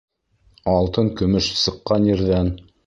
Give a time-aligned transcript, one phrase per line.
[0.71, 2.53] Алтын-көмөш сыҡҡан ерҙән